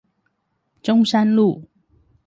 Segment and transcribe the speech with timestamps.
[0.81, 1.67] 中山路